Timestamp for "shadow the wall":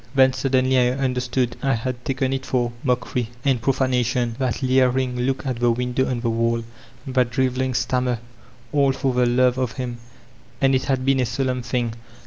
5.75-6.63